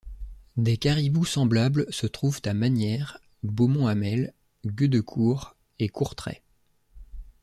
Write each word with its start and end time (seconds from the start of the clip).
Des 0.57 0.77
caribous 0.77 1.25
semblables 1.25 1.85
se 1.93 2.07
trouvent 2.07 2.41
à 2.45 2.55
Masnières, 2.55 3.19
Beaumont-Hamel, 3.43 4.33
Gueudecourt 4.65 5.55
et 5.77 5.89
Courtrai. 5.89 6.41